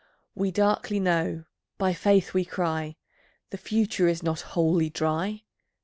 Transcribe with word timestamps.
We 0.33 0.49
darkly 0.49 0.99
know, 0.99 1.43
by 1.77 1.93
Faith 1.93 2.33
we 2.33 2.43
cry, 2.43 2.95
The 3.51 3.59
future 3.59 4.07
is 4.07 4.23
not 4.23 4.41
Wholly 4.41 4.89
Dry. 4.89 5.43